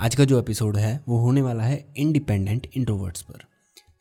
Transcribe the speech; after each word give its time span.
आज 0.00 0.14
का 0.14 0.24
जो 0.24 0.38
एपिसोड 0.38 0.76
है, 0.76 1.04
वो 1.08 1.18
होने 1.18 1.42
वाला 1.42 1.64
है 1.64 1.94
इंडिपेंडेंट 1.96 2.66
इंट्रोवर्ट्स 2.76 3.22
पर। 3.22 3.38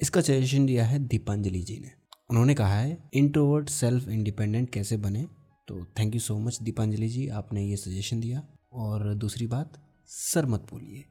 इसका 0.02 0.22
सजेशन 0.22 0.66
दिया 0.66 0.86
है 0.86 1.00
दीपांजलि 1.00 1.62
जी 1.62 1.80
ने। 1.80 1.92
उन्होंने 2.30 2.54
कहा 2.54 2.80
है 2.80 3.10
इंट्रोवर्ट 3.14 3.70
सेल्फ 3.70 4.08
इंडिपेंडेंट 4.08 4.70
कैसे 4.70 4.98
बने? 4.98 5.28
तो 5.68 5.86
thank 6.00 6.14
you 6.14 6.20
so 6.20 6.40
much 6.40 6.62
Deepanjali 6.62 7.08
ji, 7.08 7.28
आपने 7.28 7.66
ये 7.66 7.78
सजेशन 7.78 8.20
दिया। 8.20 8.44
और 8.74 9.14
दूसरी 9.14 9.48
बात, 9.48 9.74
सर 10.08 10.46
मत 10.46 10.62
बोलिए। 10.72 11.06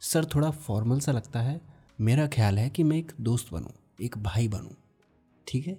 सर 0.00 0.24
थोड़ा 0.24 0.50
फॉर्मल 0.50 1.00
सा 1.00 1.12
लगता 1.12 1.40
है। 1.40 1.60
मेरा 2.00 2.26
ख्याल 2.26 2.58
है 2.58 2.70
कि 2.70 2.82
मैं 2.82 2.96
एक 2.96 3.12
दोस्त 3.20 3.52
बनूँ, 3.52 3.72
एक 4.02 4.18
भाई 4.18 4.48
बनूँ। 4.48 4.76
ठीक 5.48 5.66
है? 5.66 5.78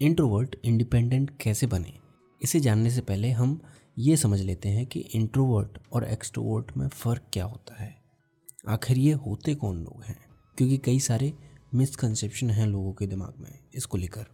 इंट्रोवर्ट 0.00 0.56
इंडिपेंडेंट 0.64 1.30
कैसे 1.40 1.66
बने? 1.66 1.92
इसे 2.42 2.60
जानने 2.60 2.90
से 2.90 3.00
पहले 3.00 3.30
हम 3.30 3.60
ये 3.98 4.16
समझ 4.16 4.40
लेते 4.40 4.68
हैं 4.68 4.86
कि 4.86 5.00
इंट्रोवर्ट 5.00 5.78
और 5.92 6.04
एक्सट्रोवर्ट 6.04 6.76
में 6.76 6.88
फ़र्क 6.88 7.22
क्या 7.32 7.44
होता 7.44 7.82
है। 7.82 7.96
आखिर 8.68 8.98
ये 8.98 9.12
होते 9.12 9.54
कौन 9.54 9.84
लोग 9.84 10.02
हैं? 10.02 10.18
क्योंकि 10.56 10.78
कई 10.78 11.00
सारे 11.00 11.32
मिसकंसेप्शन 11.74 12.50
हैं 12.50 12.66
लोगों 12.66 12.92
के 12.92 13.06
दिमाग 13.06 13.34
में 13.38 13.58
इसको 13.74 13.98
लेकर। 13.98 14.26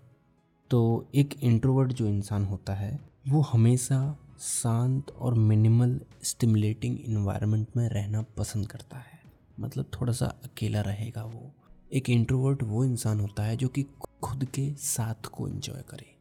तो 0.71 1.09
एक 1.15 1.35
इंट्रोवर्ट 1.43 1.93
जो 1.93 2.09
इंसान 2.09 2.45
होता 2.45 2.75
है, 2.75 3.01
वो 3.29 3.41
हमेशा 3.41 4.19
शांत 4.41 5.11
और 5.11 5.35
मिनिमल 5.35 6.01
स्टिमुलेटिंग 6.23 7.01
इन्वायरमेंट 7.01 7.67
में 7.77 7.89
रहना 7.89 8.23
पसंद 8.23 8.67
करता 8.67 8.97
है। 8.97 9.21
मतलब 9.61 9.91
थोड़ा 10.01 10.13
सा 10.13 10.27
अकेला 10.27 10.81
रहेगा 10.81 11.25
वो। 11.25 11.53
एक 11.93 12.11
इंट्रोवर्ट 12.11 12.63
वो 12.63 12.85
इंसान 12.85 13.21
होता 13.21 13.43
है 13.43 13.57
जो 13.57 13.69
कि 13.69 13.83
खुद 14.23 14.45
के 14.45 14.75
साथ 14.75 15.27
को 15.27 15.49
एंजॉय 15.49 15.83
करे। 15.89 16.14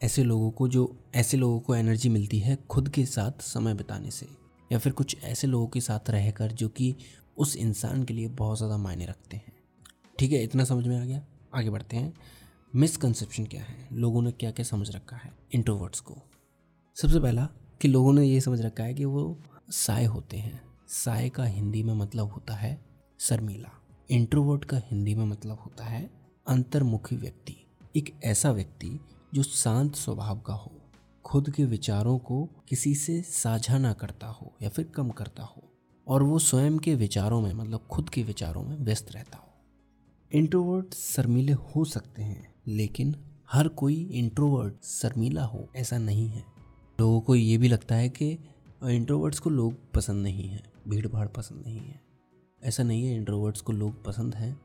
ऐसे 0.00 0.24
लोगों 0.24 0.50
को 0.50 0.68
जो, 0.68 0.96
ऐसे 1.14 1.36
लोगों 1.36 1.60
को 1.60 1.74
एनर्जी 1.74 2.08
मिलती 2.08 2.38
है 2.38 2.58
खुद 2.70 2.88
के 2.88 3.06
साथ 3.06 3.42
समय 3.42 3.74
बिताने 3.74 4.10
से, 4.10 4.26
या 4.72 4.78
फिर 4.78 4.92
कुछ 4.92 5.16
ऐसे 5.24 5.46
लोगों 5.46 5.66
के 5.66 5.80
साथ 5.80 6.10
रहकर 6.10 6.52
जो 6.52 6.68
कि 6.68 6.94
उस 7.38 7.56
इंसान 7.56 8.02
के 8.02 8.14
लिए 8.14 8.28
बहुत 8.28 8.56
ज़्यादा 8.56 8.76
मायने 8.76 9.06
रखते 9.06 9.36
हैं। 9.36 9.52
ठीक 10.18 10.32
है, 10.32 10.42
इतना 10.42 10.64
समझ 10.64 10.86
में 10.86 11.00
आ 11.00 11.04
गया? 11.04 11.22
आगे 11.54 11.70
बढ़ते 11.70 11.96
हैं। 11.96 12.14
मिसकंसेप्शन 12.74 13.44
क्या 13.44 13.62
है? 13.62 13.88
लोगों 13.92 14.22
ने 14.22 14.32
क्या 14.32 14.50
क्या 14.50 14.64
समझ 14.64 14.90
रखा 14.96 15.16
है? 15.16 15.32
इंट्रोवर्ट्स 15.52 16.00
को। 16.00 16.16
सबसे 16.96 17.20
पहला, 17.20 17.48
कि 17.80 17.88
लोगों 17.88 18.12
ने 18.12 18.24
ये 18.24 18.40
समझ 18.40 18.60
रखा 18.60 18.82
है 18.82 18.94
कि 18.94 19.04
वो 19.04 19.38
साय 19.70 20.04
होते 20.04 20.36
हैं। 20.36 20.60
साय 20.88 21.28
का 21.28 21.44
हिंदी 21.44 21.82
में 21.82 21.94
मतलब 21.94 22.30
होता 22.30 22.54
है 22.54 22.80
शर्मीला। 23.18 23.70
इंट्रोवर्ट 24.10 24.64
का 24.64 24.76
हिंदी 24.76 25.14
में 25.14 25.24
मतलब 25.24 25.58
होता 25.58 25.84
है 25.84 26.10
अंतर्मुखी 26.46 27.16
व्यक्ति। 27.16 27.56
एक 27.96 28.14
ऐसा 28.24 28.50
व्यक्ति 28.50 29.00
जो 29.34 29.42
शांत 29.42 29.94
स्वभाव 29.94 30.38
का 30.38 30.54
हो, 30.54 30.72
खुद 31.24 31.50
के 31.50 31.64
विचारों 31.64 32.18
को 32.18 32.48
किसी 32.68 32.94
से 32.94 33.22
साझा 33.22 33.78
ना 33.78 33.92
करता 33.92 34.26
हो 34.26 34.56
या 34.62 34.68
फिर 34.68 34.84
कम 34.84 35.10
करता 35.10 35.42
हो, 35.42 35.72
और 36.06 36.22
वो 36.22 36.38
स्वयं 36.38 36.78
के 36.78 36.94
विचारों 36.94 37.40
में 37.40 37.54
मतलब 37.54 37.86
खुद 37.90 38.08
के 38.08 38.22
विचारों 38.22 38.62
में 38.62 38.76
व्यस्त 38.76 39.12
रहता 39.12 39.38
हो। 39.38 39.48
इंट्रोवर्ट 40.32 40.94
शर्मीले 40.94 41.52
हो 41.52 41.84
सकते 41.84 42.22
हैं, 42.22 42.54
लेकिन 42.66 43.16
हर 43.52 43.68
कोई 43.68 44.02
इंट्रोवर्ट 44.04 44.84
शर्मीला 44.84 45.44
हो, 45.44 45.68
ऐसा 45.76 45.98
नहीं 45.98 46.28
है। 46.28 46.44
लोगों 47.00 47.20
को 47.20 47.34
ये 47.34 47.58
भी 47.58 47.68
लगता 47.68 47.94
है 47.94 48.08
कि 48.08 48.38
इंट्रोवर्ट्स 48.84 49.38
को 49.38 49.50
लोग 49.50 49.92
पसंद 49.92 50.22
नहीं 50.22 50.48
है 50.48 50.62
भीड़ 50.88 51.08
भाड़ 51.08 51.28
पसंद 51.28 51.64
नहीं 51.66 51.78
है। 51.78 52.00
ऐसा 52.64 52.82
नहीं 52.82 53.06
है 53.06 53.16
इंट्रोवर्ट्स 53.16 53.60
को 53.60 53.72
लोग 53.72 54.04
पसंद 54.04 54.34
हैं, 54.34 54.60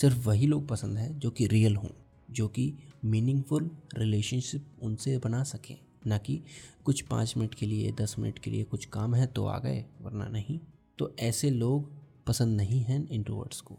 सिर्फ़ 0.00 0.28
वही 0.28 0.46
लोग 0.46 0.68
पसंद 0.68 0.98
हैं 0.98 1.18
जो 1.18 1.30
कि 1.30 1.46
रियल 1.46 1.76
हों, 1.76 1.88
जो 2.30 2.48
कि 2.48 2.74
मीनिंगफुल 3.04 3.70
रिलेशनशिप 3.98 4.66
उनसे 4.82 5.18
बना 5.18 5.42
सकें। 5.42 5.78
ना 6.06 6.18
कि 6.18 6.42
कुछ 6.84 7.00
पाँच 7.00 7.34
मिनट 7.36 7.54
के 7.54 7.66
लिए, 7.66 7.92
दस 7.92 8.16
मिनट 8.18 8.38
के 8.38 8.50
लिए 8.50 8.64
कुछ 8.64 8.84
काम 8.84 9.14
है 9.14 9.26
तो 9.26 9.46
आ 9.46 9.58
गए, 9.58 9.84
वरना 10.02 10.28
नहीं। 10.28 10.60
तो 10.98 11.16
ऐसे 11.18 11.50
लोग 11.50 11.90
पसंद 12.26 12.56
नहीं 12.56 12.80
हैं 12.80 13.08
इंट्रोवर्ट्स 13.08 13.60
को। 13.60 13.78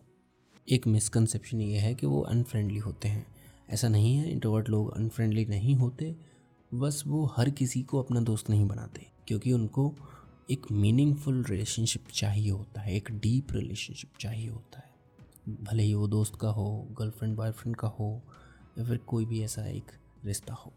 एक 0.69 0.87
मिसकंसेप्शन 0.87 1.61
ये 1.61 1.77
है 1.77 1.95
कि 1.95 2.07
वो 2.07 2.21
अनफ्रेंडली 2.21 2.77
होते 2.77 3.07
हैं। 3.07 3.27
ऐसा 3.69 3.87
नहीं 3.87 4.15
है 4.15 4.31
इंट्रोवर्ट 4.31 4.69
लोग 4.69 4.97
अनफ्रेंडली 4.97 5.45
नहीं 5.45 5.75
होते, 5.75 6.15
बस 6.73 7.03
वो 7.07 7.33
हर 7.37 7.49
किसी 7.49 7.81
को 7.81 7.99
अपना 7.99 8.19
दोस्त 8.19 8.49
नहीं 8.49 8.67
बनाते। 8.67 9.07
क्योंकि 9.27 9.53
उनको 9.53 9.95
एक 10.51 10.71
मीनिंगफुल 10.71 11.43
रिलेशनशिप 11.43 12.05
चाहिए 12.13 12.49
होता 12.49 12.81
है, 12.81 12.93
एक 12.93 13.09
डीप 13.11 13.47
रिलेशनशिप 13.51 14.11
चाहिए 14.19 14.49
होता 14.49 14.79
है। 14.79 14.87
भले 15.63 15.83
ही 15.83 15.93
वो 15.93 16.07
दोस्त 16.07 16.35
का 16.35 16.49
हो 16.49 16.87
गर्लफ्रेंड 16.91 17.35
बॉयफ्रेंड 17.35 17.75
का 17.75 17.87
हो 17.87 18.21
या 18.77 18.83
फिर 18.83 18.97
कोई 19.07 19.25
भी 19.25 19.41
ऐसा 19.43 19.65
एक 19.67 19.91
रिश्ता 20.25 20.53
हो, 20.55 20.73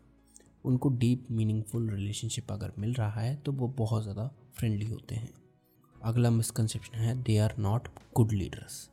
उनको 0.65 0.89
डीप 0.91 1.27
मीनिंगफुल 1.31 1.89
रिलेशनशिप 1.91 2.53
अगर 2.53 2.73
मिल 2.79 2.93
रहा 2.95 3.21
है 3.21 3.35
तो 3.37 3.53
वो 3.53 3.69
बहुत 3.79 4.03
ज़्यादा 4.03 4.31
फ्रेंडली 4.55 4.87
होते 4.87 5.15
हैं। 5.15 5.33
अगला 5.97 6.31
मिसकंसेप्शन 6.31 6.99
है 6.99 7.15
they 7.23 7.37
are 7.39 7.55
not 7.59 7.89
good 8.17 8.33
leaders 8.33 8.89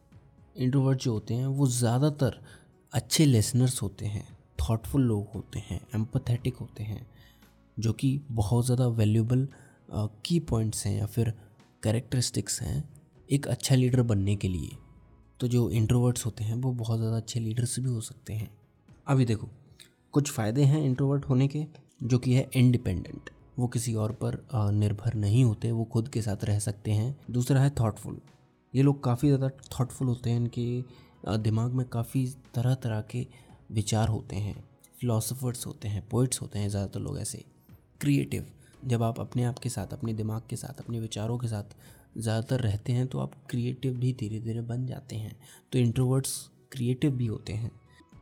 introvert 0.56 1.00
जो 1.00 1.14
होते 1.14 1.34
हैं, 1.34 1.48
वो 1.48 1.68
ज़्यादातर 1.68 2.42
अच्छे 2.94 3.26
लेसनर्स 3.26 3.82
होते 3.82 4.06
हैं 4.06 4.28
थॉटफुल 4.60 5.02
लोग 5.04 5.28
होते 5.34 5.60
हैं 5.60 5.80
एम्पथेटिक 5.96 6.56
होते 6.58 6.84
हैं, 6.84 7.06
जो 7.78 7.94
कि 7.94 8.20
बहुत 8.32 8.66
ज़्यादा 8.66 8.88
वैल्यूबल 8.90 9.48
की 10.26 10.40
पॉइंट्स 10.42 10.86
हैं 10.86 10.98
या 10.98 11.06
फिर 11.08 11.30
कैरेक्टरिस्टिक्स 11.84 12.62
हैं 12.62 12.84
एक 13.30 13.48
अच्छा 13.48 13.76
लीडर 13.76 14.02
बनने 14.04 14.36
के 14.36 14.48
लिए। 14.48 14.78
तो 15.40 15.48
जो 15.48 15.70
इंट्रोवर्ट्स 15.72 16.26
होते 16.26 16.44
हैं, 16.44 16.56
वो 16.56 16.72
बहुत 16.74 17.00
ज़्यादा 17.00 17.18
अच्छे 17.18 17.40
लीडर्स 17.40 17.80
भी 17.80 17.90
हो 17.90 18.02
सकते 18.02 18.34
हैं। 18.34 18.50
अभी 19.08 19.26
देखो, 19.26 19.48
कुछ 20.14 20.32
फ़ायदे 20.32 20.64
हैं 20.64 20.84
इंट्रोवर्ट 20.84 21.26
होने 21.26 21.48
के, 21.48 21.64
जो 22.04 22.18
कि 22.20 22.34
है 22.34 22.50
इंडिपेंडेंट 22.56 23.30
वो 23.58 23.68
किसी 23.68 23.94
और 23.96 24.12
पर 24.14 24.36
निर्भर 24.74 25.14
नहीं 25.16 25.44
होते, 25.44 25.72
वो 25.72 25.84
खुद 25.86 26.08
के 26.08 26.22
साथ 26.22 26.44
रह 26.46 26.60
सकते 26.60 26.92
हैं। 26.92 27.16
दूसरा 27.32 27.62
है 27.62 27.70
थॉटफुल 27.80 28.20
ये 28.74 28.84
लोग 28.84 29.04
काफ़ी 29.04 29.28
ज़्यादा 29.28 29.50
थॉटफुल 29.72 30.08
होते 30.08 30.30
हैं, 30.30 30.38
इनके 30.38 31.38
दिमाग 31.40 31.74
में 31.74 31.86
काफ़ी 31.88 32.26
तरह 32.56 32.76
तरह 32.76 33.02
के 33.12 33.26
विचार 33.72 34.08
होते 34.08 34.36
हैं। 34.36 34.56
फिलोसफर्स 34.98 35.66
होते 35.68 35.88
हैं 35.88 36.08
पोइट्स 36.10 36.42
होते 36.42 36.60
हैं 36.60 36.70
ज़्यादातर 36.70 37.00
लोग 37.00 37.20
ऐसे। 37.20 37.44
क्रिएटिव 38.02 38.46
जब 38.86 39.04
आप 39.04 39.20
अपने 39.20 39.44
आप 39.44 39.60
के 39.60 39.70
साथ, 39.70 39.94
अपने 39.94 40.14
दिमाग 40.14 40.42
के 40.50 40.56
साथ, 40.56 40.80
अपने 40.80 41.00
विचारों 41.00 41.38
के 41.38 41.48
साथ 41.48 41.76
ज़्यादातर 42.18 42.60
रहते 42.62 42.94
हैं 42.94 43.08
तो 43.08 43.20
आप 43.20 43.32
क्रिएटिव 43.50 43.94
भी 43.96 44.14
धीरे 44.14 44.40
धीरे 44.40 44.62
बन 44.64 44.86
जाते 44.86 45.16
हैं। 45.16 45.36
तो 45.72 45.80
इंट्रोवर्ट्स 45.80 46.40
क्रिएटिव 46.72 47.12
भी 47.12 47.26
होते 47.28 47.54
हैं। 47.54 47.72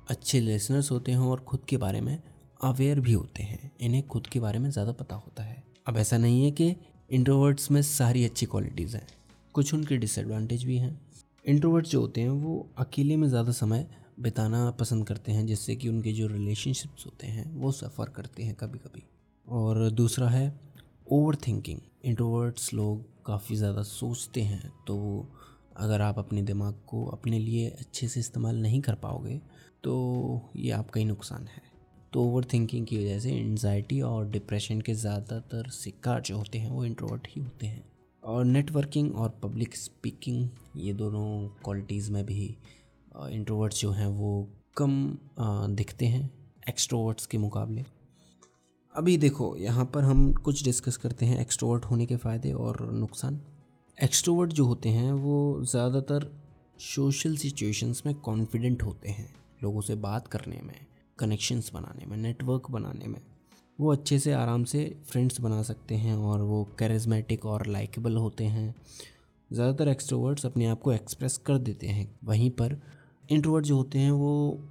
अच्छे 0.07 0.39
लिसनर्स 0.39 0.91
होते 0.91 1.11
हैं 1.11 1.19
और 1.19 1.45
ख़ुद 1.49 1.65
के 1.69 1.77
बारे 1.77 2.01
में 2.01 2.17
अवेयर 2.63 2.99
भी 2.99 3.13
होते 3.13 3.43
हैं। 3.43 3.71
इन्हें 3.81 4.07
खुद 4.07 4.27
के 4.27 4.39
बारे 4.39 4.59
में 4.59 4.69
ज़्यादा 4.69 4.91
पता 4.91 5.15
होता 5.15 5.43
है। 5.43 5.63
अब 5.87 5.97
ऐसा 5.97 6.17
नहीं 6.17 6.43
है 6.43 6.51
कि 6.51 6.75
इंट्रोवर्ट्स 7.09 7.71
में 7.71 7.81
सारी 7.81 8.23
अच्छी 8.25 8.45
क्वालिटीज़ 8.45 8.95
हैं। 8.97 9.07
कुछ 9.55 9.73
उनके 9.73 9.97
डिसएडवांटेज 9.97 10.63
भी 10.63 10.77
हैं। 10.77 10.99
इंट्रोवर्ट्स 11.45 11.89
जो 11.89 12.01
होते 12.01 12.21
हैं, 12.21 12.29
वो 12.29 12.69
अकेले 12.77 13.17
में 13.17 13.27
ज़्यादा 13.29 13.51
समय 13.51 13.87
बिताना 14.19 14.69
पसंद 14.71 15.07
करते 15.07 15.31
हैं, 15.31 15.45
जिससे 15.45 15.75
कि 15.75 15.89
उनके 15.89 16.11
जो 16.11 16.27
रिलेशनशिप्स 16.27 17.05
होते 17.05 17.27
हैं, 17.27 17.51
वो 17.55 17.71
सफ़र 17.71 18.09
करते 18.09 18.43
हैं 18.43 18.55
कभी 18.55 18.79
कभी 18.79 19.03
और 19.47 19.89
दूसरा 19.91 20.29
है 20.29 20.53
ओवर 21.11 21.35
थिंकिंग 21.47 21.79
इंट्रोवर्ट्स 22.05 22.73
लोग 22.73 23.03
काफ़ी 23.25 23.55
ज़्यादा 23.55 23.81
सोचते 23.83 24.41
हैं 24.41 24.69
तो 24.87 24.95
अगर 25.75 26.01
आप 26.01 26.19
अपने 26.19 26.41
दिमाग 26.43 26.73
को 26.87 27.05
अपने 27.07 27.39
लिए 27.39 27.69
अच्छे 27.69 28.07
से 28.07 28.19
इस्तेमाल 28.19 28.55
नहीं 28.57 28.81
कर 28.81 28.95
पाओगे 28.97 29.39
तो 29.83 30.51
ये 30.55 30.71
आपका 30.71 30.99
ही 30.99 31.05
नुकसान 31.05 31.47
है। 31.47 31.61
तो 32.13 32.23
ओवर 32.23 32.45
थिंकिंग 32.53 32.85
की 32.87 32.97
वजह 32.97 33.19
से 33.19 33.31
एनजाइटी 33.31 33.99
और 34.03 34.29
डिप्रेशन 34.29 34.81
के 34.81 34.93
ज़्यादातर 34.93 35.69
शिकार 35.71 36.21
जो 36.21 36.37
होते 36.37 36.57
हैं, 36.57 36.69
वो 36.69 36.85
इंट्रोवर्ट 36.85 37.27
ही 37.29 37.41
होते 37.41 37.67
हैं। 37.67 37.83
और 38.23 38.45
नेटवर्किंग 38.45 39.15
और 39.15 39.39
पब्लिक 39.43 39.75
स्पीकिंग 39.75 40.47
ये 40.77 40.93
दोनों 40.93 41.47
क्वालिटीज़ 41.63 42.11
में 42.11 42.25
भी 42.25 42.45
इंट्रोवर्ट्स 43.15 43.81
जो 43.81 43.91
हैं, 43.91 44.07
वो 44.07 44.47
कम 44.77 45.17
दिखते 45.75 46.05
हैं 46.05 46.29
एक्सट्रोवर्ट्स 46.69 47.25
के 47.25 47.37
मुकाबले। 47.37 47.83
अभी 48.95 49.17
देखो, 49.17 49.55
यहाँ 49.57 49.85
पर 49.85 50.03
हम 50.03 50.31
कुछ 50.35 50.63
डिस्कस 50.63 50.97
करते 50.97 51.25
हैं 51.25 51.39
एक्सट्रोवर्ट 51.41 51.85
होने 51.85 52.05
के 52.05 52.15
फ़ायदे 52.17 52.51
और 52.53 52.89
नुकसान। 52.93 53.41
एक्सट्रोवर्ट 53.97 54.53
जो 54.53 54.65
होते 54.65 54.89
हैं, 54.89 55.11
वो 55.11 55.63
ज़्यादातर 55.63 56.31
सोशल 56.79 57.35
सिचुएशंस 57.35 58.01
में 58.05 58.13
कॉन्फिडेंट 58.15 58.81
होते 58.83 59.09
हैं 59.09 59.27
लोगों 59.63 59.81
से 59.81 59.95
बात 59.95 60.27
करने 60.27 60.59
में 60.63 60.75
कनेक्शंस 61.19 61.71
बनाने 61.73 62.05
में 62.05 62.17
नेटवर्क 62.17 62.69
बनाने 62.71 63.07
में। 63.07 63.21
वो 63.79 63.91
अच्छे 63.91 64.19
से 64.19 64.33
आराम 64.33 64.63
से 64.63 64.83
फ्रेंड्स 65.07 65.39
बना 65.41 65.61
सकते 65.61 65.95
हैं 65.95 66.15
और 66.15 66.41
वो 66.41 66.63
कैरिज्मेटिक 66.79 67.45
और 67.45 67.65
लाइकेबल 67.67 68.17
होते 68.17 68.43
हैं। 68.43 68.75
ज़्यादातर 69.51 69.87
एक्सट्रोवर्ड्स 69.87 70.45
अपने 70.45 70.65
आप 70.65 70.81
को 70.81 70.93
एक्सप्रेस 70.93 71.37
कर 71.37 71.57
देते 71.57 71.87
हैं। 71.87 72.19
वहीं 72.23 72.49
पर 72.51 72.79
इंट्रोवर्ट 73.29 73.65
जो 73.65 73.77
होते 73.77 73.99
हैं, 73.99 74.11
वो 74.11 74.63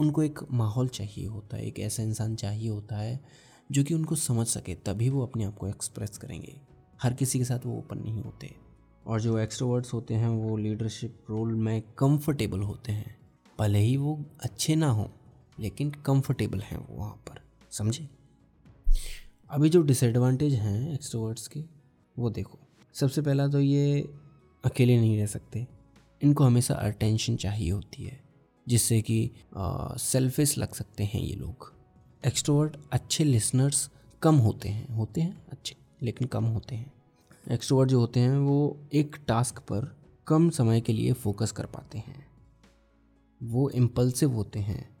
उनको 0.00 0.22
एक 0.22 0.40
माहौल 0.50 0.88
चाहिए 0.88 1.26
होता 1.26 1.56
है, 1.56 1.66
एक 1.66 1.78
ऐसा 1.78 2.02
इंसान 2.02 2.34
चाहिए 2.36 2.68
होता 2.68 2.96
है, 2.96 3.20
जो 3.70 3.84
कि 3.84 3.94
उनको 3.94 4.14
समझ 4.14 4.46
सके, 4.46 4.74
तभी 4.74 5.08
वो 5.08 5.26
अपने 5.26 5.44
आप 5.44 5.56
को 5.56 5.68
एक्सप्रेस 5.68 6.18
करेंगे। 6.18 6.60
हर 7.02 7.14
किसी 7.14 7.38
के 7.38 7.44
साथ 7.44 7.66
वो 7.66 7.78
ओपन 7.78 7.98
नहीं 7.98 8.22
होते। 8.22 8.54
और 9.06 9.20
जो 9.20 9.36
एक्सट्रोवर्ड्स 9.38 9.92
होते 9.94 10.14
हैं, 10.14 10.28
वो 10.28 10.56
लीडरशिप 10.56 11.24
रोल 11.30 11.54
में 11.54 11.80
कंफर्टेबल 11.98 12.60
होते 12.60 12.92
हैं। 12.92 13.16
भले 13.58 13.78
ही 13.78 13.96
वो 13.96 14.18
अच्छे 14.40 14.74
ना 14.76 14.90
हों, 14.90 15.06
लेकिन 15.58 15.90
कंफर्टेबल 16.06 16.60
हैं 16.60 16.78
वो 16.78 16.96
वहाँ 16.96 17.14
पर, 17.28 17.40
समझे? 17.72 18.08
अभी 19.50 19.68
जो 19.68 19.82
डिसएडवांटेज 19.82 20.54
हैं 20.54 20.92
एक्सट्रोवर्ट्स 20.94 21.48
के, 21.48 21.64
वो 22.16 22.30
देखो। 22.30 22.58
सबसे 22.94 23.22
पहला 23.22 23.48
तो 23.48 23.60
ये 23.60 24.00
अकेले 24.64 24.98
नहीं 24.98 25.18
रह 25.18 25.26
सकते। 25.26 25.66
इनको 26.22 26.44
हमेशा 26.44 26.74
अटेंशन 26.74 27.36
चाहिए 27.36 27.70
होती 27.70 28.04
है, 28.04 28.20
जिससे 28.66 29.00
कि 29.00 29.30
सेल्फिश 29.98 30.56
लग 30.58 30.74
सकते 30.74 31.04
हैं 31.04 31.20
ये 31.20 31.34
लोग। 31.34 31.72
एक्सट्रोवर्ट 32.24 32.76
अच्छे 32.92 33.24
लिसनर्स 33.24 33.88
कम 34.22 34.36
होते 34.36 34.68
हैं 34.68 34.88
होते 34.88 35.20
हैं 35.20 35.46
अच्छे, 35.52 35.76
लेकिन 36.02 36.28
कम 36.28 36.44
होते 36.44 36.74
हैं। 36.74 36.92
एक्सट्रोवर्ट 37.50 37.90
जो 37.90 38.00
होते 38.00 38.20
हैं, 38.20 38.38
वो 38.38 38.88
एक 38.92 39.16
टास्क 39.28 39.58
पर 39.58 39.96
कम 40.26 40.50
समय 40.50 40.80
के 40.80 40.92
लिए 40.92 41.12
फोकस 41.12 41.52
कर 41.52 41.66
पाते 41.66 41.98
हैं। 41.98 42.26
वो 43.42 43.70
इम्पल्सिव 43.70 44.32
होते 44.32 44.58
हैं। 44.58 44.96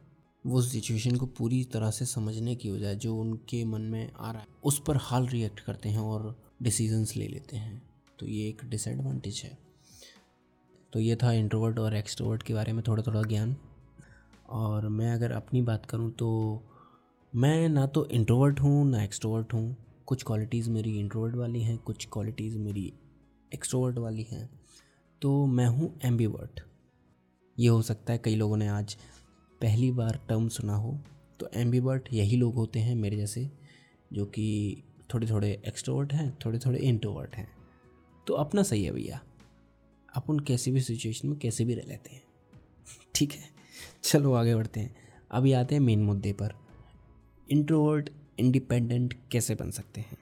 वो 0.46 0.62
सिचुएशन 0.62 1.16
को 1.16 1.26
पूरी 1.26 1.64
तरह 1.64 1.90
से 1.90 2.04
समझने 2.04 2.54
की 2.54 2.70
वजह 2.70 2.94
जो 2.94 3.16
उनके 3.16 3.64
मन 3.64 3.80
में 3.80 4.12
आ 4.12 4.30
रहा 4.30 4.40
है, 4.40 4.46
उस 4.64 4.82
पर 4.86 4.96
हाल 4.96 5.26
रिएक्ट 5.26 5.60
करते 5.60 5.88
हैं 5.88 5.98
और 5.98 6.42
डिसीजंस 6.62 7.16
ले 7.16 7.28
लेते 7.28 7.56
हैं। 7.56 7.82
तो 8.18 8.26
ये 8.26 8.48
एक 8.48 8.64
डिसएडवांटेज 8.64 9.40
है। 9.44 9.58
तो 10.92 11.00
ये 11.00 11.16
था 11.16 11.32
इंट्रोवर्ट 11.32 11.78
और 11.78 11.94
एक्सट्रोवर्ट 11.94 12.42
के 12.42 12.54
बारे 12.54 12.72
में 12.72 12.82
थोड़ा 12.88 13.02
थोड़ा 13.02 13.22
ज्ञान। 13.22 13.56
और 14.48 14.88
मैं 14.88 15.12
अगर 15.12 15.32
अपनी 15.32 15.62
बात 15.62 15.86
करूँ 15.86 16.10
तो 16.10 16.62
मैं 17.34 17.68
ना 17.68 17.86
तो 17.86 18.06
इंट्रोवर्ट 18.06 18.60
हूँ, 18.60 18.90
ना 18.90 19.04
एक्सट्रोवर्ट 19.04 19.54
हूँ। 19.54 19.76
कुछ 20.06 20.22
क्वालिटीज़ 20.22 20.70
मेरी 20.70 20.98
इंट्रोवर्ट 21.00 21.34
वाली 21.34 21.62
हैं, 21.62 21.78
कुछ 21.78 22.08
क्वालिटीज़ 22.12 22.58
मेरी 22.58 22.92
एक्सट्रोवर्ट 23.54 23.98
वाली 23.98 24.22
हैं। 24.22 24.60
तो 25.22 25.46
मैं 25.46 25.66
हूँ 25.66 25.98
एम्बीवर्ट 26.04 26.60
ये 27.58 27.68
हो 27.68 27.82
सकता 27.82 28.12
है 28.12 28.18
कई 28.18 28.34
लोगों 28.34 28.56
ने 28.56 28.68
आज 28.68 28.94
पहली 29.60 29.90
बार 29.90 30.26
टर्म 30.28 30.48
सुना 30.48 30.74
हो। 30.76 31.00
तो 31.40 31.48
एम्बीवर्ट 31.54 32.08
यही 32.12 32.36
लोग 32.36 32.54
होते 32.54 32.80
हैं 32.80 32.94
मेरे 32.94 33.16
जैसे, 33.16 33.50
जो 34.12 34.26
कि 34.26 34.76
थोड़े 35.14 35.30
थोड़े 35.30 35.62
एक्सट्रोवर्ट 35.66 36.12
हैं 36.12 36.38
थोड़े 36.46 36.58
थोड़े 36.58 36.78
इंट्रोवर्ट 36.78 37.36
हैं। 37.36 37.52
तो 38.26 38.34
अपना 38.34 38.62
सही 38.62 38.84
है 38.84 38.92
भैया। 38.92 39.22
अपन 40.16 40.38
कैसी 40.38 40.70
भी 40.70 40.80
सिचुएशन 40.80 41.28
में 41.28 41.38
कैसे 41.38 41.64
भी 41.64 41.74
रह 41.74 41.82
लेते 41.88 42.10
हैं। 42.10 42.22
ठीक 43.14 43.32
है? 43.32 43.44
चलो 44.02 44.32
आगे 44.32 44.54
बढ़ते 44.54 44.80
हैं। 44.80 44.96
अभी 45.30 45.52
आते 45.52 45.74
हैं 45.74 45.82
मेन 45.82 46.02
मुद्दे 46.02 46.32
पर। 46.32 46.54
इंट्रोवर्ट 47.50 48.10
इंडिपेंडेंट 48.38 49.14
कैसे 49.30 49.54
बन 49.54 49.70
सकते 49.70 50.00
हैं? 50.00 50.18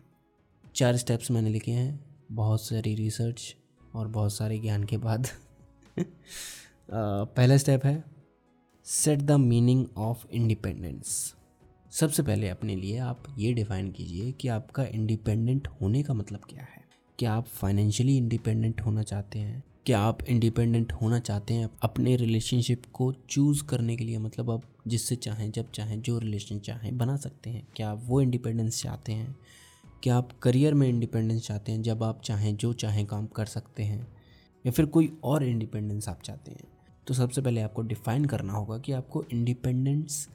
चार 0.74 0.96
स्टेप्स 0.96 1.30
मैंने 1.30 1.50
लिखे 1.50 1.72
हैं, 1.72 2.04
बहुत 2.32 2.62
सारी 2.62 2.94
रिसर्च 2.94 3.56
और 3.94 4.08
बहुत 4.08 4.32
सारे 4.32 4.58
ज्ञान 4.58 4.84
के 4.84 4.96
बाद। 4.96 5.26
पहला 6.90 7.56
स्टेप 7.56 7.84
है 7.84 8.04
set 8.84 9.18
the 9.18 9.32
meaning 9.32 9.86
of 9.96 10.26
independence 10.32 11.34
सबसे 11.90 12.22
पहले 12.22 12.48
अपने 12.48 12.76
लिए 12.76 12.98
आप 12.98 13.24
ये 13.38 13.52
डिफ़ाइन 13.52 13.92
कीजिए 13.92 14.32
कि 14.32 14.48
आपका 14.48 14.84
इंडिपेंडेंट 14.84 15.68
होने 15.68 16.02
का 16.02 16.14
मतलब 16.14 16.40
क्या 16.40 16.62
है? 16.62 16.84
क्या 17.18 17.32
आप 17.32 17.46
फाइनेंशियली 17.46 18.16
इंडिपेंडेंट 18.16 18.80
होना 18.80 19.02
चाहते 19.02 19.38
हैं? 19.38 19.64
क्या 19.90 20.00
आप 20.00 20.22
इंडिपेंडेंट 20.22 20.92
होना 20.92 21.18
चाहते 21.18 21.54
हैं, 21.54 21.70
अपने 21.82 22.16
रिलेशनशिप 22.16 22.82
को 22.92 23.12
चूज़ 23.12 23.64
करने 23.64 23.96
के 23.96 24.04
लिए 24.04 24.18
मतलब 24.18 24.50
आप 24.50 24.62
जिससे 24.88 25.16
चाहें, 25.16 25.50
जब 25.50 25.70
चाहें, 25.70 26.02
जो 26.02 26.18
रिलेशन 26.18 26.58
चाहें, 26.58 26.98
बना 26.98 27.16
सकते 27.16 27.50
हैं। 27.50 27.68
क्या 27.76 27.90
आप 27.90 28.00
वो 28.04 28.20
इंडिपेंडेंस 28.20 28.82
चाहते 28.82 29.12
हैं? 29.12 29.36
क्या 30.02 30.16
आप 30.16 30.38
करियर 30.38 30.74
में 30.74 30.88
इंडिपेंडेंस 30.88 31.46
चाहते 31.46 31.72
हैं, 31.72 31.82
जब 31.82 32.02
आप 32.02 32.22
चाहें, 32.22 32.56
जो 32.56 32.72
चाहें, 32.72 33.06
काम 33.06 33.26
कर 33.26 33.46
सकते 33.46 33.82
हैं? 33.82 34.12
या 34.66 34.72
फिर 34.72 34.86
कोई 34.86 35.18
और 35.24 35.44
इंडिपेंडेंस 35.44 36.08
आप 36.08 36.22
चाहते 36.22 36.50
हैं? 36.50 36.64
तो 37.06 37.14
सबसे 37.14 37.40
पहले 37.40 37.60
आपको 37.60 37.82
डिफाइन 37.82 38.24
करना 38.24 38.52
होगा 38.52 38.78
कि 38.78 38.92
आपको 38.92 39.24
इंडिपेंडेंस 39.32 40.28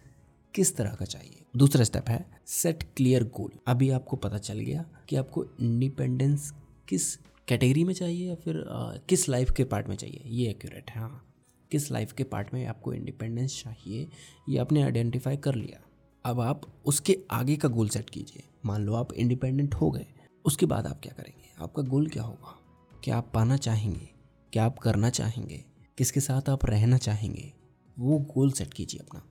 किस 0.55 0.75
तरह 0.75 0.89
का 0.89 1.05
चाहिए। 1.05 1.41
दूसरा 1.57 1.83
स्टेप 1.83 2.09
है 2.09 2.25
सेट 2.45 2.83
क्लियर 2.83 3.23
गोल 3.23 3.51
अभी 3.67 3.89
आपको 3.89 4.15
पता 4.15 4.37
चल 4.37 4.59
गया 4.59 4.85
कि 5.09 5.15
आपको 5.15 5.45
इंडिपेंडेंस 5.45 6.53
किस 6.87 7.34
कैटेगरी 7.47 7.83
में 7.83 7.93
चाहिए 7.93 8.29
या 8.29 8.35
फिर 8.35 8.67
आ, 8.69 8.97
किस 8.97 9.29
लाइफ 9.29 9.51
के 9.51 9.63
पार्ट 9.63 9.87
में 9.87 9.95
चाहिए? 9.95 10.23
ये 10.25 10.49
एक्यूरेट 10.49 10.91
है। 10.91 11.01
हाँ। 11.01 11.33
किस 11.71 11.91
लाइफ 11.91 12.13
के 12.13 12.23
पार्ट 12.23 12.53
में 12.53 12.65
आपको 12.65 12.93
इंडिपेंडेंस 12.93 13.63
चाहिए 13.63 14.07
ये 14.49 14.57
आपने 14.57 14.81
आइडेंटिफाई 14.81 15.37
कर 15.37 15.55
लिया। 15.55 15.81
अब 16.25 16.39
आप 16.39 16.61
उसके 16.85 17.17
आगे 17.31 17.55
का 17.55 17.69
गोल 17.69 17.89
सेट 17.89 18.09
कीजिए। 18.09 18.43
मान 18.65 18.81
लो 18.81 18.93
आप 18.93 19.13
इंडिपेंडेंट 19.13 19.75
हो 19.75 19.91
गए। 19.91 20.07
उसके 20.45 20.65
बाद 20.65 20.87
आप 20.87 20.99
क्या 21.01 21.13
करेंगे? 21.13 21.63
आपका 21.63 21.81
गोल 21.81 22.07
क्या 22.07 22.23
होगा? 22.23 22.59
क्या 23.03 23.17
आप 23.17 23.31
पाना 23.33 23.57
चाहेंगे? 23.57 24.09
क्या 24.53 24.65
आप 24.65 24.79
करना 24.79 25.09
चाहेंगे? 25.09 25.65
किसके 25.97 26.19
साथ 26.19 26.49
आप 26.49 26.65
रहना 26.65 26.97
चाहेंगे? 26.97 27.53
वो 27.99 28.19
गोल 28.19 28.51
सेट 28.51 28.73
कीजिए 28.73 28.99
अपना। 28.99 29.23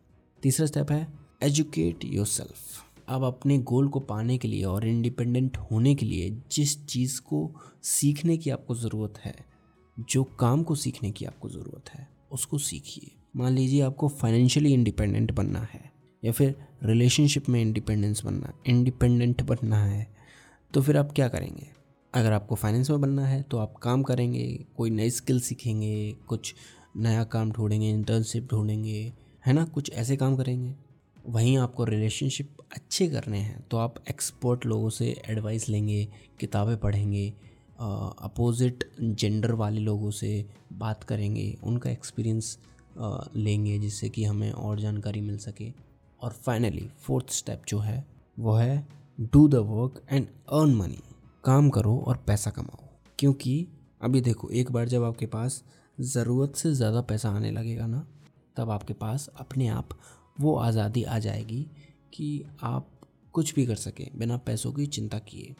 तीसरा 0.42 0.66
स्टेप 0.66 0.90
है 0.90 1.12
एजुकेट 1.42 2.04
योर 2.04 2.26
सेल्फ 2.26 2.84
अब 3.08 3.24
अपने 3.24 3.58
गोल 3.60 3.88
को 3.88 4.00
पाने 4.00 4.36
के 4.38 4.48
लिए 4.48 4.64
और 4.64 4.86
इंडिपेंडेंट 4.86 5.56
होने 5.70 5.94
के 5.94 6.06
लिए 6.06 6.30
जिस 6.52 6.76
चीज़ 6.86 7.20
को 7.20 7.50
सीखने 7.82 8.36
की 8.36 8.50
आपको 8.50 8.74
ज़रूरत 8.74 9.18
है, 9.18 9.34
जो 9.98 10.22
काम 10.38 10.62
को 10.62 10.74
सीखने 10.74 11.10
की 11.10 11.24
आपको 11.24 11.48
ज़रूरत 11.48 11.90
है, 11.90 12.08
उसको 12.32 12.58
सीखिए। 12.58 13.10
मान 13.36 13.52
लीजिए 13.52 13.80
आपको 13.80 14.08
फाइनेंशियली 14.10 14.72
इंडिपेंडेंट 14.74 15.32
बनना 15.32 15.60
है 15.62 15.82
या 16.22 16.32
फिर 16.32 16.54
रिलेशनशिप 16.84 17.48
में 17.48 17.60
इंडिपेंडेंस 17.62 18.24
बनना 18.24 18.52
इंडिपेंडेंट 18.66 19.42
बनना 19.42 19.82
है 19.84 20.06
तो 20.74 20.82
फिर 20.82 20.96
आप 20.96 21.12
क्या 21.12 21.28
करेंगे? 21.28 21.66
अगर 22.14 22.32
आपको 22.32 22.54
फाइनेंस 22.54 22.90
में 22.90 23.00
बनना 23.00 23.26
है 23.26 23.42
तो 23.42 23.58
आप 23.58 23.74
काम 23.82 24.02
करेंगे, 24.02 24.46
कोई 24.76 24.90
नई 24.90 25.10
स्किल 25.10 25.40
सीखेंगे, 25.40 26.12
कुछ 26.28 26.54
नया 26.96 27.24
काम 27.24 27.50
ढूंढेंगे 27.52 27.90
इंटर्नशिप 27.90 28.48
ढूंढेंगे, 28.50 29.12
है 29.46 29.52
ना? 29.52 29.64
कुछ 29.64 29.92
ऐसे 29.92 30.16
काम 30.16 30.36
करेंगे। 30.36 30.74
वहीं 31.24 31.56
आपको 31.58 31.84
रिलेशनशिप 31.84 32.56
अच्छे 32.72 33.06
करने 33.08 33.38
हैं 33.38 33.60
तो 33.70 33.76
आप 33.76 33.94
एक्सपर्ट 34.08 34.66
लोगों 34.66 34.90
से 34.90 35.06
एडवाइस 35.30 35.68
लेंगे, 35.68 36.08
किताबें 36.40 36.76
पढ़ेंगे 36.78 37.32
अपोजिट 37.78 38.84
जेंडर 39.00 39.52
वाले 39.52 39.80
लोगों 39.80 40.10
से 40.12 40.46
बात 40.74 41.04
करेंगे, 41.04 41.56
उनका 41.62 41.90
एक्सपीरियंस 41.90 42.58
लेंगे 43.36 43.78
जिससे 43.78 44.08
कि 44.08 44.24
हमें 44.24 44.50
और 44.52 44.80
जानकारी 44.80 45.20
मिल 45.20 45.38
सके। 45.38 45.72
और 46.20 46.32
फाइनली 46.34 46.88
फोर्थ 46.98 47.30
स्टेप 47.30 47.62
जो 47.68 47.78
है, 47.78 48.04
वो 48.38 48.54
है 48.54 48.86
do 49.18 49.46
the 49.48 49.54
work 49.54 50.00
and 50.10 50.26
earn 50.26 50.74
money 50.74 51.02
काम 51.44 51.68
करो 51.70 51.96
और 51.98 52.16
पैसा 52.26 52.50
कमाओ। 52.50 52.88
क्योंकि 53.18 53.66
अभी 54.00 54.20
देखो, 54.20 54.48
एक 54.50 54.70
बार 54.72 54.88
जब 54.88 55.04
आपके 55.04 55.26
पास 55.28 55.62
ज़रूरत 55.98 56.56
से 56.56 56.72
ज़्यादा 56.74 57.00
पैसा 57.02 57.30
आने 57.30 57.50
लगेगा 57.50 57.86
ना, 57.86 58.06
तब 58.56 58.70
आपके 58.70 58.92
पास 58.94 59.28
अपने 59.36 59.68
आप 59.68 59.88
वो 60.36 60.54
आज़ादी 60.56 61.02
आ 61.04 61.18
जाएगी 61.18 61.62
कि 62.14 62.44
आप 62.62 62.90
कुछ 63.34 63.54
भी 63.54 63.66
कर 63.66 63.74
सकें, 63.76 64.06
बिना 64.16 64.36
पैसों 64.38 64.72
की 64.72 64.86
चिंता 64.88 65.18
किए। 65.20 65.54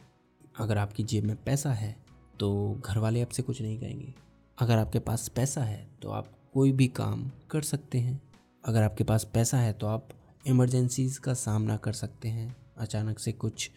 अगर 0.59 0.77
आपकी 0.77 1.03
जेब 1.03 1.23
में 1.23 1.35
पैसा 1.43 1.71
है 1.73 1.95
तो 2.39 2.81
घर 2.85 2.97
वाले 2.97 3.21
आपसे 3.21 3.43
कुछ 3.43 3.61
नहीं 3.61 3.79
कहेंगे। 3.79 4.13
अगर 4.57 4.77
आपके 4.77 4.99
पास 5.01 5.27
पैसा 5.27 5.63
है 5.63 5.87
तो 6.01 6.09
आप 6.09 6.31
कोई 6.53 6.71
भी 6.71 6.87
काम 6.89 7.29
कर 7.49 7.61
सकते 7.63 7.97
हैं। 7.97 8.21
अगर 8.63 8.83
आपके 8.83 9.03
पास 9.03 9.23
पैसा 9.33 9.57
है 9.57 9.73
तो 9.73 9.87
आप 9.87 10.09
इमरजेंसीज़ 10.45 11.19
का 11.19 11.33
सामना 11.35 11.77
कर 11.77 11.93
सकते 11.93 12.29
हैं। 12.29 12.55
अचानक 12.77 13.19
से 13.19 13.31
कुछ 13.33 13.69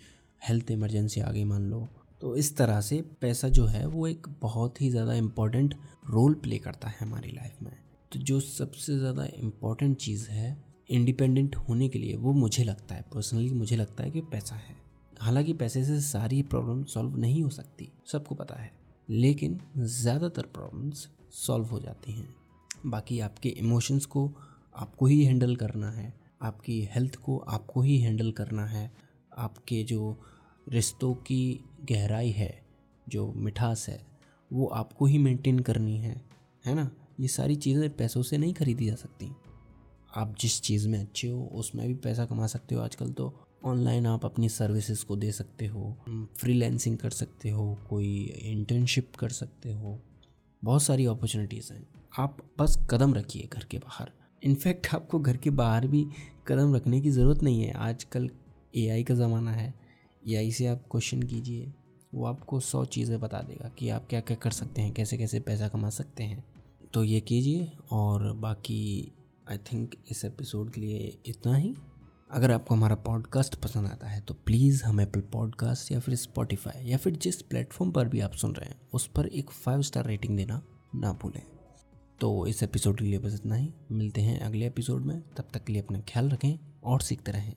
हेल्थ 0.42 0.70
इमरजेंसी 0.70 1.20
आ 1.20 1.30
गई, 1.30 1.44
मान 1.44 1.70
लो। 1.70 1.88
तो 2.20 2.34
इस 2.36 2.56
तरह 2.56 2.80
से 2.80 3.00
पैसा 3.20 3.48
जो 3.48 3.66
है, 3.66 3.84
वो 3.86 4.06
एक 4.06 4.26
बहुत 4.40 4.80
ही 4.80 4.90
ज़्यादा 4.90 5.14
इंपॉर्टेंट 5.14 5.74
रोल 6.10 6.34
प्ले 6.34 6.58
करता 6.58 6.88
है 6.88 6.96
हमारी 7.00 7.30
लाइफ 7.30 7.62
में। 7.62 7.76
तो 8.12 8.18
जो 8.20 8.40
सबसे 8.40 8.98
ज़्यादा 8.98 9.24
इंपॉर्टेंट 9.34 9.96
चीज़ 9.96 10.28
है 10.30 10.56
इंडिपेंडेंट 10.90 11.56
होने 11.56 11.88
के 11.88 11.98
लिए 11.98 12.16
वो 12.16 12.32
मुझे 12.32 12.64
लगता 12.64 12.94
है 12.94 13.04
पर्सनली 13.14 13.50
मुझे 13.50 13.76
लगता 13.76 14.04
है 14.04 14.10
कि 14.10 14.20
पैसा 14.20 14.54
है। 14.54 14.76
हालाँकि 15.20 15.52
पैसे 15.52 15.84
से 15.84 16.00
सारी 16.00 16.42
प्रॉब्लम 16.42 16.84
सॉल्व 16.84 17.16
नहीं 17.16 17.42
हो 17.42 17.50
सकती, 17.50 17.90
सबको 18.06 18.34
पता 18.34 18.54
है। 18.54 18.70
लेकिन 19.08 19.60
ज़्यादातर 19.76 20.42
प्रॉब्लम्स 20.42 21.08
सॉल्व 21.30 21.66
हो 21.66 21.80
जाती 21.80 22.12
हैं। 22.12 22.34
बाकी 22.86 23.20
आपके 23.20 23.48
इमोशंस 23.48 24.06
को 24.06 24.30
आपको 24.74 25.06
ही 25.06 25.24
हैंडल 25.24 25.56
करना 25.56 25.90
है, 25.90 26.12
आपकी 26.42 26.80
हेल्थ 26.92 27.16
को 27.16 27.38
आपको 27.38 27.82
ही 27.82 27.98
हैंडल 27.98 28.32
करना 28.32 28.66
है, 28.66 28.90
आपके 29.38 29.82
जो 29.84 30.16
रिश्तों 30.68 31.14
की 31.14 31.60
गहराई 31.90 32.30
है, 32.30 32.62
जो 33.08 33.32
मिठास 33.36 33.88
है, 33.88 34.00
वो 34.50 34.66
आपको 34.66 35.06
ही 35.06 35.18
मेंटेन 35.18 35.58
करनी 35.58 35.96
है 35.98 36.20
है 36.64 36.74
ना? 36.74 36.90
ये 37.20 37.28
सारी 37.28 37.56
चीज़ें 37.56 37.96
पैसों 37.96 38.22
से 38.22 38.38
नहीं 38.38 38.54
खरीदी 38.54 38.86
जा 38.86 38.94
सकती। 38.94 39.30
आप 40.16 40.36
जिस 40.40 40.60
चीज़ 40.62 40.88
में 40.88 41.00
अच्छे 41.00 41.28
हो, 41.28 41.44
उसमें 41.52 41.88
भी 41.88 41.94
पैसा 41.94 42.24
कमा 42.24 42.46
सकते 42.46 42.74
हो 42.74 42.80
आजकल 42.80 43.12
तो। 43.12 43.44
ऑनलाइन 43.64 44.06
आप 44.06 44.24
अपनी 44.24 44.48
सर्विसेज़ 44.48 45.04
को 45.04 45.16
दे 45.16 45.32
सकते 45.32 45.66
हो 45.66 45.96
फ्रीलैंसिंग 46.36 46.98
कर 46.98 47.10
सकते 47.10 47.50
हो, 47.50 47.78
कोई 47.90 48.24
इंटर्नशिप 48.24 49.16
कर 49.16 49.28
सकते 49.28 49.72
हो। 49.72 49.98
बहुत 50.64 50.82
सारी 50.82 51.06
अपॉर्चुनिटीज़ 51.06 51.72
हैं। 51.72 51.88
आप 52.18 52.38
बस 52.58 52.78
कदम 52.90 53.14
रखिए 53.14 53.48
घर 53.52 53.64
के 53.64 53.78
बाहर। 53.78 54.10
इनफैक्ट 54.42 54.94
आपको 54.94 55.18
घर 55.18 55.36
के 55.36 55.50
बाहर 55.50 55.86
भी 55.86 56.06
कदम 56.46 56.74
रखने 56.74 57.00
की 57.00 57.10
ज़रूरत 57.10 57.42
नहीं 57.42 57.62
है। 57.62 57.72
आजकल 57.72 58.30
एआई 58.76 59.04
का 59.04 59.14
ज़माना 59.14 59.52
है। 59.52 59.74
एआई 60.28 60.52
से 60.52 60.66
आप 60.66 60.84
क्वेश्चन 60.90 61.22
कीजिए। 61.22 61.72
वो 62.14 62.24
आपको 62.24 62.60
सौ 62.60 62.84
चीज़ें 62.84 63.20
बता 63.20 63.38
देगा 63.38 63.68
कि 63.68 63.88
आप 63.88 64.06
क्या 64.10 64.20
क्या 64.20 64.36
कर 64.36 64.50
सकते 64.50 64.82
हैं 64.82 64.92
कैसे 64.94 65.18
कैसे 65.18 65.40
पैसा 65.40 65.68
कमा 65.68 65.90
सकते 65.90 66.24
हैं। 66.24 66.44
तो 66.94 67.04
ये 67.04 67.20
कीजिए 67.20 67.72
और 67.90 68.32
बाकी 68.32 69.12
आई 69.50 69.58
थिंक 69.58 69.94
इस 70.10 70.24
एपिसोड 70.24 70.70
के 70.70 70.80
लिए 70.80 71.18
इतना 71.26 71.56
ही। 71.56 71.74
अगर 72.30 72.50
आपको 72.50 72.74
हमारा 72.74 72.94
पॉडकास्ट 72.94 73.54
पसंद 73.54 73.86
आता 73.86 74.08
है 74.08 74.20
तो 74.20 74.34
प्लीज़ 74.34 74.84
हम 74.84 75.00
एप्पल 75.00 75.20
पॉडकास्ट 75.20 75.92
या 75.92 76.00
फिर 76.00 76.14
स्पॉटिफाई 76.14 76.84
या 76.84 76.96
फिर 76.96 77.16
जिस 77.16 77.42
प्लेटफॉर्म 77.42 77.92
पर 77.92 78.08
भी 78.08 78.20
आप 78.20 78.32
सुन 78.32 78.52
रहे 78.52 78.68
हैं, 78.68 78.80
उस 78.92 79.06
पर 79.06 79.26
एक 79.26 79.50
फाइव 79.50 79.82
स्टार 79.82 80.04
रेटिंग 80.04 80.36
देना 80.36 80.62
ना 80.94 81.12
भूलें। 81.12 81.42
तो 82.20 82.46
इस 82.46 82.62
एपिसोड 82.62 82.98
के 82.98 83.04
लिए 83.04 83.18
बस 83.18 83.34
इतना 83.34 83.54
ही। 83.54 83.74
मिलते 83.92 84.20
हैं 84.20 84.40
अगले 84.40 84.66
एपिसोड 84.66 85.04
में। 85.04 85.20
तब 85.20 85.48
तक 85.54 85.64
के 85.64 85.72
लिए 85.72 85.82
अपना 85.82 86.00
ख्याल 86.00 86.28
रखें 86.28 86.58
और 86.84 87.00
सीखते 87.00 87.32
रहें। 87.32 87.54